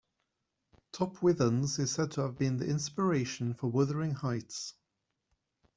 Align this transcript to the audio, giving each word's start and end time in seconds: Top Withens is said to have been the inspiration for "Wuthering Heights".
Top 0.93 1.21
Withens 1.21 1.77
is 1.77 1.91
said 1.91 2.09
to 2.13 2.21
have 2.21 2.35
been 2.35 2.57
the 2.57 2.65
inspiration 2.65 3.53
for 3.53 3.67
"Wuthering 3.67 4.15
Heights". 4.15 4.73